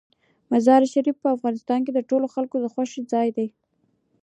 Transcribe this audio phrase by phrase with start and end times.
[0.51, 3.47] مزارشریف په افغانستان کې د ټولو خلکو د خوښې ځای دی.